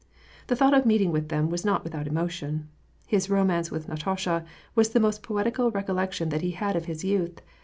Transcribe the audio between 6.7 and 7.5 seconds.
of his youth.